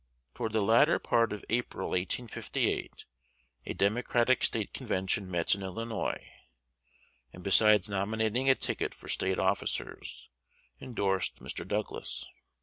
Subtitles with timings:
[0.33, 3.05] Toward the latter part of April, 1858,
[3.67, 6.27] a Democratic State Convention met in Illinois,
[7.31, 10.31] and, besides nominating a ticket for State officers,
[10.79, 11.67] indorsed Mr.
[11.67, 12.25] Douglas.